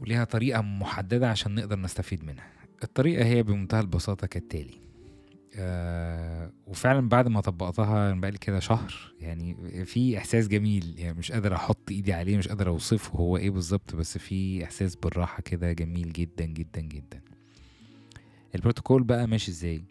وليها 0.00 0.24
طريقة 0.24 0.60
محددة 0.60 1.30
عشان 1.30 1.54
نقدر 1.54 1.78
نستفيد 1.78 2.24
منها. 2.24 2.50
الطريقة 2.82 3.24
هي 3.24 3.42
بمنتهى 3.42 3.80
البساطة 3.80 4.26
كالتالي. 4.26 4.74
آه 5.56 6.52
وفعلا 6.66 7.08
بعد 7.08 7.28
ما 7.28 7.40
طبقتها 7.40 8.12
بقالي 8.12 8.38
كده 8.38 8.60
شهر 8.60 9.14
يعني 9.20 9.84
في 9.84 10.18
إحساس 10.18 10.48
جميل 10.48 10.94
يعني 10.98 11.18
مش 11.18 11.32
قادر 11.32 11.54
أحط 11.54 11.90
إيدي 11.90 12.12
عليه 12.12 12.36
مش 12.36 12.48
قادر 12.48 12.68
أوصفه 12.68 13.18
هو 13.18 13.36
إيه 13.36 13.50
بالظبط 13.50 13.94
بس 13.96 14.18
في 14.18 14.64
إحساس 14.64 14.96
بالراحة 14.96 15.42
كده 15.42 15.72
جميل 15.72 16.12
جدا 16.12 16.44
جدا 16.44 16.80
جدا. 16.80 17.20
البروتوكول 18.54 19.02
بقى 19.04 19.26
ماشي 19.26 19.50
إزاي؟ 19.50 19.84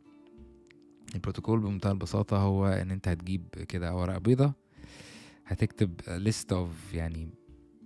البروتوكول 1.15 1.59
بمنتهى 1.59 1.91
البساطة 1.91 2.37
هو 2.37 2.67
إن 2.67 2.91
أنت 2.91 3.07
هتجيب 3.07 3.47
كده 3.49 3.95
ورقة 3.95 4.17
بيضة 4.19 4.53
هتكتب 5.45 5.93
list 6.07 6.53
of 6.53 6.93
يعني 6.93 7.29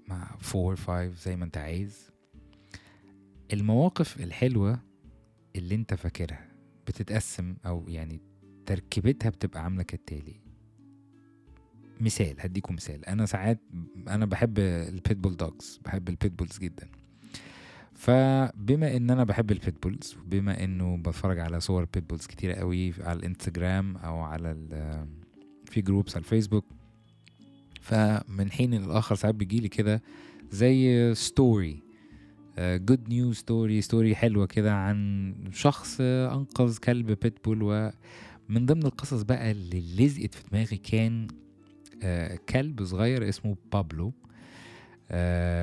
مع 0.08 0.36
four 0.40 0.76
five 0.76 1.20
زي 1.24 1.36
ما 1.36 1.46
أنت 1.46 1.58
عايز. 1.58 2.10
المواقف 3.54 4.20
الحلوة 4.22 4.80
اللي 5.56 5.76
أنت 5.76 5.94
فاكرها 5.94 6.47
بتتقسم 6.88 7.56
أو 7.66 7.86
يعني 7.88 8.22
تركيبتها 8.66 9.30
بتبقى 9.30 9.64
عاملة 9.64 9.84
كالتالي. 9.84 10.36
مثال 12.02 12.36
هديكم 12.40 12.76
مثال. 12.76 13.06
أنا 13.06 13.26
ساعات 13.26 13.60
أنا 14.08 14.26
بحب 14.26 14.60
ال 14.60 14.69
pitbull 14.70 15.38
dogs 15.38 15.80
بحب 15.86 16.10
ال 16.10 16.15
pitbulls 16.15 16.58
جدا. 16.58 16.88
فبما 17.94 18.98
إن 18.98 19.10
أنا 19.10 19.24
بحب 19.24 19.52
ال 19.52 19.59
pitbulls 19.59 20.16
وبما 20.16 20.64
إنه 20.64 20.98
بتفرج 20.98 21.40
على 21.40 21.60
صور 21.60 21.86
pitbulls 21.94 22.26
كتيرة 22.26 22.54
قوي 22.54 22.94
على 23.00 23.20
الإنستجرام 23.20 23.98
أو 23.98 24.20
على 24.20 24.68
في 25.66 25.82
groups 25.82 26.16
على 26.16 26.24
الفيسبوك 26.24 26.66
فمن 27.82 28.52
حين 28.52 28.74
للآخر 28.74 29.16
ساعات 29.16 29.36
بيجيلي 29.36 29.70
كده 29.70 30.02
زي 30.52 31.14
story 31.16 31.80
good 32.60 33.10
news 33.10 33.36
story 33.38 33.82
story 33.82 34.16
حلوة 34.16 34.46
كده 34.46 34.74
عن 34.76 35.34
شخص 35.54 35.98
أنقذ 36.02 36.78
كلب 36.78 37.12
بيتبول 37.12 37.60
ومن 37.62 38.66
ضمن 38.66 38.86
القصص 38.86 39.22
بقى 39.22 39.52
اللي 39.52 39.80
لزقت 40.06 40.34
في 40.34 40.44
دماغي 40.52 40.78
كان 40.78 41.28
uh, 42.02 42.36
كلب 42.50 42.84
صغير 42.84 43.30
اسمه 43.30 43.58
بابلو. 43.74 44.10
uh, 44.12 45.14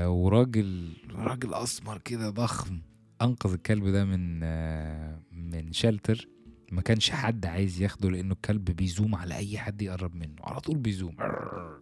وراجل 0.06 0.92
راجل 1.14 1.54
أسمر 1.54 1.98
كده 1.98 2.30
ضخم 2.30 2.78
أنقذ 3.22 3.52
الكلب 3.52 3.86
ده 3.88 4.04
من 4.04 4.40
uh, 4.40 5.24
من 5.32 5.72
shelter 5.72 6.28
ما 6.72 6.80
كانش 6.82 7.10
حد 7.10 7.46
عايز 7.46 7.82
ياخده 7.82 8.10
لأنه 8.10 8.32
الكلب 8.32 8.64
بيزوم 8.64 9.14
على 9.14 9.36
أي 9.36 9.58
حد 9.58 9.82
يقرب 9.82 10.14
منه 10.14 10.36
على 10.42 10.60
طول 10.60 10.76
بيزوم. 10.76 11.16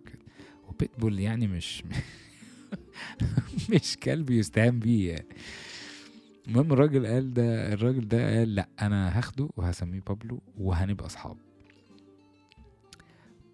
وبيتبول 0.69 1.21
يعني 1.21 1.47
مش 1.47 1.83
مش 3.75 3.97
كلب 4.03 4.31
يستهان 4.31 4.79
بيه 4.79 5.11
يعني. 5.11 5.27
المهم 6.49 6.73
الراجل 6.73 7.07
قال 7.07 7.35
ده 7.35 7.73
الراجل 7.73 8.09
ده 8.09 8.39
قال 8.39 8.55
لا 8.55 8.69
أنا 8.81 9.19
هاخده 9.19 9.49
وهسميه 9.57 10.01
بابلو 10.01 10.41
وهنبقى 10.59 11.07
أصحاب. 11.07 11.37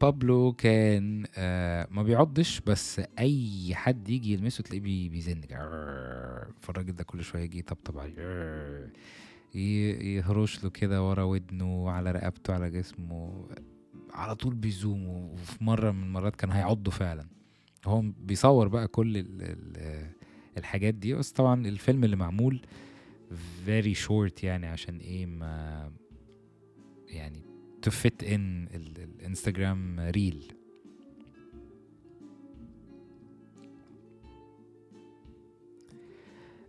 بابلو 0.01 0.53
كان 0.53 1.27
آه 1.37 1.89
ما 1.91 2.03
بيعضش 2.03 2.61
بس 2.61 3.01
أي 3.19 3.75
حد 3.75 4.09
يجي 4.09 4.33
يلمسه 4.33 4.63
تلاقيه 4.63 4.81
بي 4.81 5.09
بيزن. 5.09 5.41
فالراجل 6.61 6.93
ده 6.93 7.05
كل 7.05 7.25
شوية 7.25 7.43
يجي 7.43 7.59
يطبطب 7.59 7.99
عليه. 7.99 8.93
يهرش 9.55 10.65
له 10.65 10.71
كده 10.71 11.09
ورا 11.09 11.23
ودنه 11.23 11.91
على 11.91 12.11
رقبته 12.13 12.55
على 12.55 12.71
جسمه. 12.71 13.49
على 14.13 14.35
طول 14.35 14.55
بيزوم 14.55 15.07
وفي 15.09 15.65
مرة 15.65 15.91
من 15.91 16.03
المرات 16.03 16.37
كان 16.37 16.51
هيعضه 16.53 16.91
فعلا. 16.91 17.27
هو 17.89 18.05
بيصور 18.21 18.69
بقى 18.69 18.89
كل 18.89 19.17
ال 19.17 19.27
ال 19.43 20.07
الحاجات 20.59 20.95
دي 20.95 21.15
بس 21.15 21.33
طبعا 21.33 21.67
الفيلم 21.67 22.05
اللي 22.05 22.17
معمول 22.17 22.61
very 23.67 23.95
short 24.09 24.45
يعني 24.45 24.67
عشان 24.67 24.99
إيه 24.99 25.27
ما 25.27 25.91
يعني 27.09 27.43
to 27.87 27.91
fit 27.91 28.25
in 28.27 28.41
الانستجرام 28.75 30.01
reel 30.01 30.53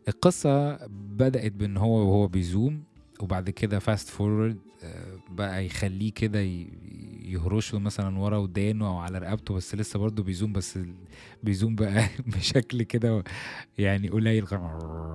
القصة 0.08 0.86
بدأت 0.88 1.52
بإن 1.52 1.78
هو 1.78 1.92
وهو 2.08 2.28
بيزوم 2.28 2.84
وبعد 3.22 3.50
كده 3.50 3.80
fast 3.80 4.10
forward 4.10 4.58
بقى 5.30 5.66
يخليه 5.66 6.12
كده 6.12 6.40
يهرش 7.30 7.74
له 7.74 7.80
مثلا 7.80 8.20
ورا 8.20 8.38
ودانه 8.38 8.88
أو 8.88 8.98
على 8.98 9.18
رقبته 9.18 9.54
بس 9.54 9.76
لسه 9.76 10.00
برضه 10.00 10.24
بيزوم 10.24 10.54
بس 10.54 10.80
بيزوم 11.44 11.76
بقى 11.76 12.10
بشكل 12.36 12.84
كده 12.84 13.24
يعني 13.78 14.10
قليل 14.10 14.48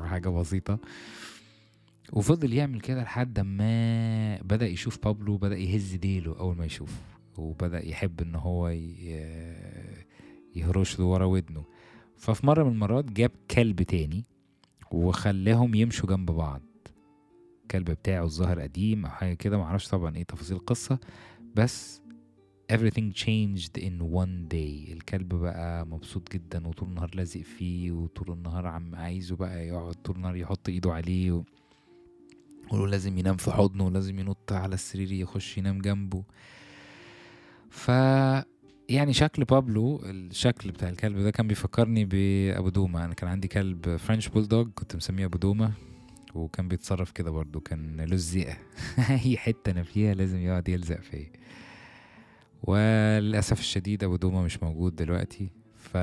حاجة 0.04 0.28
بسيطة. 0.28 0.78
وفضل 2.12 2.52
يعمل 2.52 2.80
كده 2.80 3.02
لحد 3.02 3.40
ما 3.40 4.42
بدأ 4.42 4.66
يشوف 4.66 4.98
بابلو 5.04 5.36
بدأ 5.36 5.56
يهز 5.56 5.94
ديله 5.94 6.38
أول 6.38 6.56
ما 6.56 6.64
يشوفه 6.64 7.00
وبدأ 7.38 7.86
يحب 7.88 8.20
إن 8.20 8.34
هو 8.34 8.68
يهرش 10.56 10.98
له 10.98 11.04
ورا 11.04 11.24
ودنه. 11.24 11.64
ففي 12.16 12.46
مرة 12.46 12.62
من 12.64 12.70
المرات 12.72 13.04
جاب 13.04 13.30
كلب 13.50 13.82
تاني 13.82 14.24
وخلاهم 14.92 15.74
يمشوا 15.74 16.08
جنب 16.08 16.30
بعض. 16.30 16.62
الكلب 17.62 17.90
بتاعه 17.90 18.24
الظاهر 18.24 18.60
قديم 18.60 19.06
أو 19.06 19.10
حاجة 19.12 19.34
كده 19.34 19.58
معرفش 19.58 19.88
طبعا 19.88 20.16
إيه 20.16 20.22
تفاصيل 20.22 20.56
القصة 20.56 20.98
بس 21.54 22.00
everything 22.68 23.12
changed 23.12 23.78
in 23.78 24.00
one 24.00 24.48
day. 24.48 24.92
الكلب 24.92 25.34
بقى 25.34 25.86
مبسوط 25.86 26.32
جدا 26.32 26.66
وطول 26.68 26.88
النهار 26.88 27.10
لازق 27.14 27.40
فيه 27.40 27.92
وطول 27.92 28.32
النهار 28.32 28.66
عم 28.66 28.94
عايزه 28.94 29.36
بقى 29.36 29.66
يقعد 29.66 29.94
طول 29.94 30.16
النهار 30.16 30.36
يحط 30.36 30.68
ايده 30.68 30.92
عليه 30.92 31.32
و... 31.32 31.42
ولازم 32.72 33.18
ينام 33.18 33.36
في 33.36 33.50
حضنه 33.50 33.86
ولازم 33.86 34.18
ينط 34.18 34.52
على 34.52 34.74
السرير 34.74 35.12
يخش 35.12 35.58
ينام 35.58 35.78
جنبه. 35.80 36.24
ف 37.70 37.88
يعني 38.88 39.12
شكل 39.12 39.44
بابلو 39.44 40.00
الشكل 40.04 40.70
بتاع 40.70 40.88
الكلب 40.88 41.18
ده 41.18 41.30
كان 41.30 41.46
بيفكرني 41.48 42.04
بأبو 42.04 42.68
دوما. 42.68 43.04
أنا 43.04 43.14
كان 43.14 43.30
عندي 43.30 43.48
كلب 43.48 43.96
فرنش 43.96 44.28
بولدوج 44.28 44.70
كنت 44.74 44.96
مسميه 44.96 45.24
أبو 45.24 45.38
دوما 45.38 45.72
وكان 46.34 46.68
بيتصرف 46.68 47.10
كده 47.10 47.30
برضو 47.30 47.60
كان 47.60 48.00
الزقة 48.12 48.56
أي 49.24 49.36
حتة 49.36 49.70
أنا 49.70 49.82
فيها 49.82 50.14
لازم 50.14 50.38
يقعد 50.38 50.68
يلزق 50.68 51.00
فيا. 51.00 51.30
وللأسف 52.66 53.60
الشديد 53.60 54.04
أبو 54.04 54.16
دوما 54.16 54.42
مش 54.42 54.62
موجود 54.62 54.96
دلوقتي 54.96 55.50
ف 55.76 55.96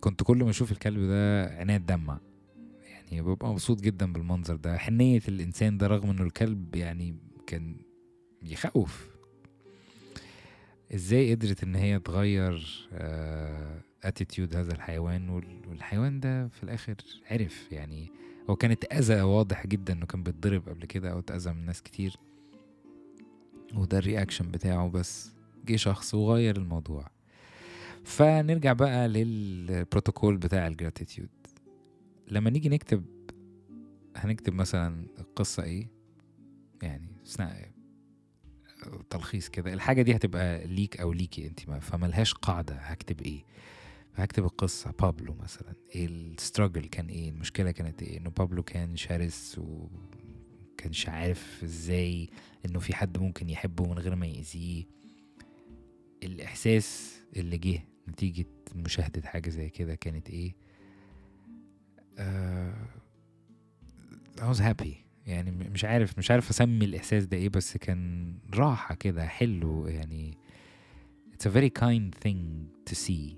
كنت 0.00 0.22
كل 0.22 0.44
ما 0.44 0.50
أشوف 0.50 0.72
الكلب 0.72 1.00
ده 1.00 1.44
عينيا 1.46 1.78
تدمع. 1.78 2.20
يعني 2.86 3.22
ببقى 3.22 3.48
مبسوط 3.52 3.80
جدا 3.80 4.12
بالمنظر 4.12 4.56
ده. 4.56 4.76
حنية 4.78 5.20
الإنسان 5.28 5.78
ده 5.78 5.86
رغم 5.86 6.10
إنه 6.10 6.22
الكلب 6.22 6.76
يعني 6.76 7.16
كان 7.46 7.76
يخوف. 8.42 9.10
إزاي 10.94 11.34
قدرت 11.34 11.62
إن 11.64 11.74
هي 11.74 11.98
تغير 11.98 12.88
attitude 14.04 14.56
هذا 14.56 14.72
الحيوان؟ 14.72 15.28
والحيوان 15.68 16.20
ده 16.20 16.48
في 16.48 16.62
الآخر 16.62 16.94
عرف 17.30 17.72
يعني 17.72 18.12
هو 18.50 18.56
كان 18.56 18.70
اتأذى 18.70 19.22
واضح 19.22 19.66
جدا 19.66 19.92
إنه 19.92 20.06
كان 20.06 20.22
بيتضرب 20.22 20.68
قبل 20.68 20.84
كده 20.86 21.12
أو 21.12 21.18
اتأذى 21.18 21.52
من 21.52 21.66
ناس 21.66 21.82
كتير. 21.82 22.16
وده 23.74 23.98
ال 23.98 24.04
reaction 24.04 24.50
بتاعه 24.50 24.88
بس. 24.88 25.30
جه 25.66 25.76
شخص 25.76 26.14
وغير 26.14 26.56
الموضوع. 26.56 27.10
فنرجع 28.04 28.72
بقى 28.72 29.08
للبروتوكول 29.08 30.36
بتاع 30.36 30.66
ال 30.66 30.72
gratitude. 30.72 31.28
لما 32.28 32.50
نيجي 32.50 32.68
نكتب 32.68 33.04
هنكتب 34.16 34.52
مثلا 34.54 35.06
القصة 35.18 35.62
إيه؟ 35.62 35.88
يعني 36.82 37.08
تلخيص 39.10 39.48
كده. 39.48 39.72
الحاجة 39.72 40.02
دي 40.02 40.16
هتبقى 40.16 40.66
ليك 40.66 41.00
أو 41.00 41.12
ليكي 41.12 41.46
أنت 41.46 41.60
فملهاش 41.60 42.34
قاعدة. 42.34 42.74
هكتب 42.74 43.20
إيه؟ 43.20 43.44
فهكتب 44.12 44.44
القصة. 44.44 44.90
بابلو 45.00 45.34
مثلا. 45.34 45.74
إيه 45.94 46.06
الستراجل 46.06 46.86
كان 46.86 47.06
إيه؟ 47.06 47.30
المشكلة 47.30 47.70
كانت 47.70 48.02
إيه؟ 48.02 48.18
إنه 48.18 48.30
بابلو 48.30 48.62
كان 48.62 48.96
شرس 48.96 49.60
وكانش 50.80 51.08
عارف 51.08 51.60
إزاي 51.64 52.28
إنه 52.66 52.78
في 52.78 52.94
حد 52.94 53.18
ممكن 53.18 53.50
يحبه 53.50 53.88
من 53.88 53.98
غير 53.98 54.14
ما 54.14 54.26
يأذيه. 54.26 54.84
الإحساس 56.22 57.18
اللي 57.36 57.58
جه 57.58 57.84
نتيجة 58.08 58.46
مشاهدة 58.74 59.28
حاجة 59.28 59.50
زي 59.50 59.70
كده 59.70 59.94
كانت 59.94 60.30
إيه؟ 60.30 60.54
آه 62.18 62.88
I 64.38 64.54
was 64.54 64.58
happy. 64.58 64.94
يعني 65.26 65.50
مش 65.50 65.84
عارف 65.84 66.18
مش 66.18 66.30
عارف 66.30 66.50
أسمي 66.50 66.84
الإحساس 66.84 67.24
ده 67.24 67.36
إيه 67.36 67.48
بس 67.48 67.76
كان 67.76 68.34
راحة 68.54 68.94
كده 68.94 69.26
حلو 69.26 69.86
يعني. 69.86 70.38
It's 71.32 71.46
a 71.46 71.54
very 71.54 71.70
kind 71.82 72.14
thing 72.24 72.40
to 72.90 72.96
see. 72.96 73.34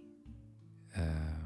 آه 0.97 1.42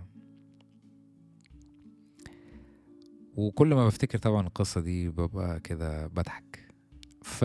وكل 3.37 3.75
ما 3.75 3.87
بفتكر 3.87 4.19
طبعا 4.19 4.47
القصة 4.47 4.81
دي 4.81 5.09
ببقى 5.09 5.61
كده 5.61 6.07
بضحك. 6.07 6.69
ف 7.23 7.45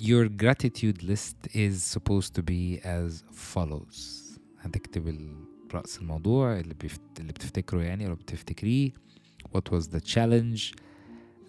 your 0.00 0.28
gratitude 0.42 1.02
list 1.02 1.48
is 1.54 1.94
supposed 1.98 2.32
to 2.38 2.42
be 2.42 2.80
as 2.84 3.24
follows. 3.54 4.20
هتكتب 4.58 5.34
رأس 5.74 5.98
الموضوع 5.98 6.60
اللي, 6.60 6.74
بيفت... 6.74 7.00
اللي 7.20 7.32
بتفتكره 7.32 7.82
يعني 7.82 8.06
أو 8.06 8.14
بتفتكريه. 8.14 8.90
What 9.56 9.72
was 9.74 9.84
the 9.84 10.00
challenge 10.14 10.74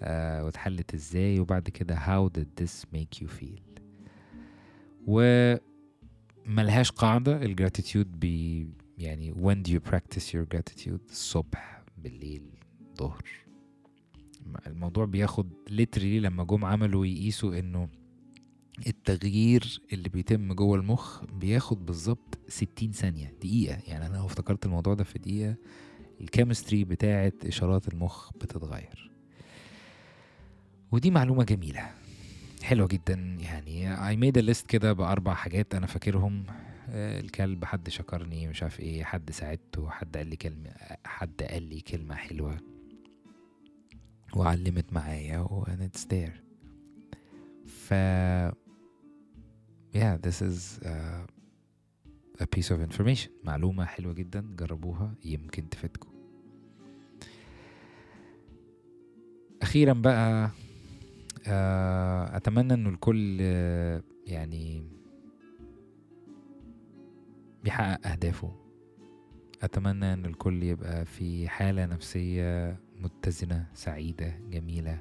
آه 0.02 0.46
واتحلت 0.46 0.94
إزاي؟ 0.94 1.40
وبعد 1.40 1.70
كده 1.70 1.96
how 1.96 2.30
did 2.40 2.64
this 2.64 2.86
make 2.96 3.24
you 3.24 3.28
feel 3.28 3.82
و 5.08 5.56
ملهاش 6.46 6.92
قاعدة. 6.92 7.42
ال 7.46 7.53
gratitude 7.53 8.20
بي 8.20 8.68
يعني 8.98 9.34
when 9.34 9.68
do 9.68 9.72
you 9.72 9.92
practice 9.92 10.24
your 10.34 10.46
gratitude 10.56 11.10
الصبح 11.10 11.84
بالليل. 11.98 12.61
ظهر 12.98 13.24
الموضوع 14.68 15.06
بياخد 15.06 15.54
literally 15.70 15.98
لما 15.98 16.44
جم 16.44 16.66
عملوا 16.66 17.06
يقيسوا 17.06 17.60
إنه 17.60 17.90
التغيير 18.88 19.82
اللي 19.94 20.10
بيتم 20.10 20.54
جوه 20.54 20.78
المخ 20.78 21.24
بياخد 21.26 21.86
بالظبط 21.86 22.40
60 22.48 22.92
ثانية 22.92 23.34
دقيقة. 23.40 23.78
يعني 23.88 24.06
أنا 24.06 24.18
لو 24.18 24.26
افتكرت 24.26 24.66
الموضوع 24.66 24.94
ده 24.94 25.04
في 25.04 25.20
دقيقة 25.20 25.56
الكيمستري 26.22 26.84
بتاعة 26.84 27.34
إشارات 27.46 27.88
المخ 27.88 28.32
بتتغير. 28.34 29.12
ودي 30.92 31.12
معلومة 31.12 31.44
جميلة. 31.44 31.90
حلوة 32.64 32.88
جدا. 32.88 33.38
يعني 33.40 34.32
made 34.32 34.36
a 34.36 34.46
list 34.56 34.66
كده 34.66 34.94
بأربع 34.94 35.34
حاجات 35.34 35.76
أنا 35.76 35.88
فاكرهم. 35.88 36.44
آه، 36.90 37.20
الكلب 37.20 37.66
حد 37.66 37.90
شكرني 37.90 38.48
مش 38.48 38.64
عارف 38.64 38.80
إيه 38.80 39.04
حد 39.04 39.32
ساعدته 39.32 39.90
حد 39.90 40.18
قال 40.18 40.28
لي 40.28 40.36
كلمة 40.36 40.70
حد 41.06 41.44
قال 41.44 41.64
لي 41.64 41.82
كلمة 41.82 42.16
حلوة. 42.16 42.58
وعلمت 44.36 44.94
معايا 44.94 45.40
و 45.40 45.66
and 45.66 45.82
it's 45.92 46.02
there. 46.06 46.34
ف 47.66 47.94
yeah 49.94 50.18
this 50.28 50.42
is 50.42 50.80
uh, 50.86 51.26
a 52.40 52.46
piece 52.46 52.70
of 52.72 52.80
information. 52.82 53.30
معلومة 53.44 53.86
حلوة 53.86 54.14
جدا 54.14 54.56
جربوها 54.60 55.14
يمكن 55.26 55.70
تفيدكم. 55.70 56.10
أخيرا 59.62 59.94
بقى 59.94 60.52
آه، 61.48 62.38
أتمنى 62.38 62.74
إنه 62.74 62.90
الكل 62.90 63.42
يعني 64.28 64.84
بيحقق 67.64 68.08
أهدافه. 68.08 68.56
أتمنى 69.62 70.14
إن 70.14 70.26
الكل 70.26 70.64
يبقى 70.64 71.06
في 71.06 71.50
حالة 71.50 71.86
نفسية 71.86 72.80
متزنة 73.02 73.68
سعيدة 73.74 74.40
جميلة. 74.50 75.00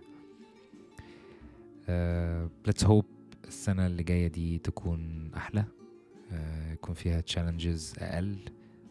آه، 1.88 2.50
let's 2.68 2.84
hope 2.86 3.04
السنة 3.48 3.86
اللي 3.86 4.02
جاية 4.02 4.26
دي 4.28 4.58
تكون 4.58 5.30
أحلى. 5.36 5.64
آه، 6.32 6.72
يكون 6.72 6.94
فيها 6.94 7.22
challenges 7.30 8.02
أقل. 8.02 8.38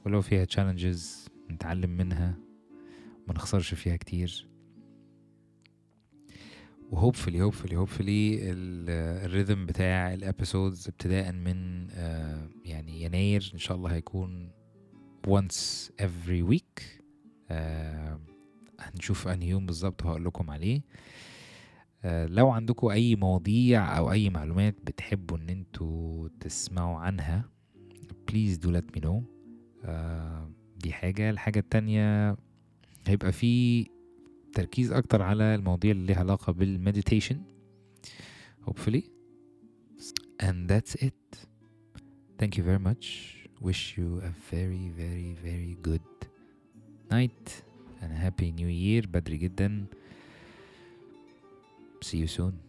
ولو 0.06 0.22
فيها 0.22 0.46
challenges 0.46 1.30
نتعلم 1.52 1.90
منها 1.90 2.38
ما 3.28 3.34
نخسرش 3.34 3.74
فيها 3.74 3.96
كتير. 3.96 4.48
و 6.92 6.97
hopefully 6.97 7.42
hopefully 7.42 7.76
hopefully 7.76 8.40
ال 9.26 9.31
rhythm 9.31 9.66
بتاع 9.66 10.14
ال 10.14 10.22
episodes 10.22 10.88
ابتداء 10.88 11.32
من 11.32 11.88
آه، 11.92 12.50
يعني 12.66 13.04
يناير. 13.04 13.52
إن 13.54 13.60
شاء 13.60 13.78
الله 13.78 13.94
هيكون 13.94 14.52
once 15.28 15.90
every 16.02 16.52
week. 16.52 16.84
هنشوف 18.80 19.28
أنهي 19.28 19.50
يوم 19.50 19.66
بالظبط 19.66 20.06
وهقول 20.06 20.26
لكم 20.26 20.50
عليه. 20.50 20.82
آه، 22.04 22.26
لو 22.26 22.50
عندكم 22.50 22.88
أي 22.88 23.16
مواضيع 23.16 23.98
أو 23.98 24.12
أي 24.12 24.30
معلومات 24.30 24.76
بتحبوا 24.84 25.38
إن 25.38 25.50
أنتوا 25.50 26.30
تسمعوا 26.40 26.98
عنها 26.98 27.50
do 28.32 28.68
let 28.72 28.98
me 28.98 29.02
know. 29.02 29.22
آه، 29.86 30.52
دي 30.78 30.94
حاجة. 30.94 31.30
الحاجة 31.30 31.60
التانية 31.60 32.38
هيبقى 33.08 33.32
في 33.32 33.86
تركيز 34.54 34.92
أكتر 34.92 35.22
على 35.22 35.56
المواضيع 35.56 35.92
اللي 35.92 36.06
ليها 36.06 36.20
علاقة 36.20 36.54
بالمديتيشن 36.54 37.42
hopefully. 38.68 39.04
And 40.42 40.70
that's 40.70 40.96
it. 40.96 41.22
Thank 42.40 42.58
you 42.58 42.64
very 42.64 42.80
much. 42.90 43.06
Wish 43.62 43.98
you 43.98 44.22
a 44.30 44.32
very 44.52 44.86
very 45.02 45.36
very 45.48 45.76
good 45.88 46.08
night. 47.12 47.64
and 48.03 48.13
a 48.13 48.17
happy 48.17 48.53
new 48.53 48.69
year 48.69 49.07
بدري 49.07 49.37
جدا 49.37 49.87
see 52.05 52.19
you 52.19 52.27
soon 52.27 52.68